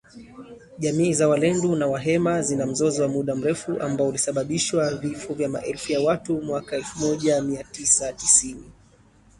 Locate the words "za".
1.13-1.27